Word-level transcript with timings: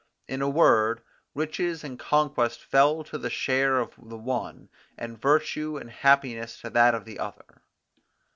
In 0.27 0.41
a 0.41 0.49
word, 0.49 1.03
riches 1.35 1.83
and 1.83 1.99
conquest 1.99 2.63
fell 2.63 3.03
to 3.03 3.19
the 3.19 3.29
share 3.29 3.77
of 3.79 3.93
the 4.01 4.17
one, 4.17 4.69
and 4.97 5.21
virtue 5.21 5.77
and 5.77 5.91
happiness 5.91 6.59
to 6.61 6.71
that 6.71 6.95
of 6.95 7.05
the 7.05 7.19
other. 7.19 7.61